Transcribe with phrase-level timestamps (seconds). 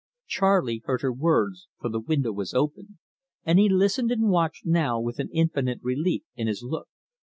[0.25, 2.97] Charley heard her words, for the window was open,
[3.43, 6.89] and he listened and watched now with an infinite relief in his look.